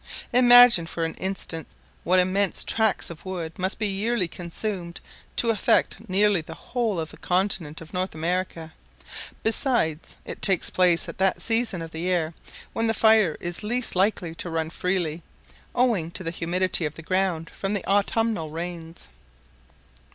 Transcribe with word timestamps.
Imagine 0.33 0.87
for 0.87 1.03
an 1.03 1.13
instant 1.19 1.67
what 2.03 2.17
immense 2.17 2.63
tracts 2.63 3.11
of 3.11 3.23
woods 3.23 3.59
must 3.59 3.77
be 3.77 3.85
yearly 3.87 4.27
consumed 4.27 4.99
to 5.35 5.51
affect 5.51 6.09
nearly 6.09 6.41
the 6.41 6.55
whole 6.55 6.99
of 6.99 7.11
the 7.11 7.17
continent 7.17 7.81
of 7.81 7.93
North 7.93 8.15
America: 8.15 8.73
besides, 9.43 10.17
it 10.25 10.41
takes 10.41 10.71
place 10.71 11.07
at 11.07 11.19
that 11.19 11.39
season 11.39 11.83
of 11.83 11.91
the 11.91 11.99
year 12.01 12.33
when 12.73 12.87
the 12.87 12.95
fire 12.95 13.37
is 13.39 13.61
least 13.61 13.95
likely 13.95 14.33
to 14.33 14.49
run 14.49 14.71
freely, 14.71 15.21
owing 15.75 16.09
to 16.09 16.23
the 16.23 16.31
humidity 16.31 16.83
of 16.83 16.95
the 16.95 17.03
ground 17.03 17.51
from 17.51 17.75
the 17.75 17.85
autumnal 17.87 18.49
rains. 18.49 19.09